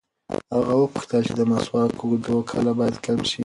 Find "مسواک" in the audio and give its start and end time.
1.51-1.91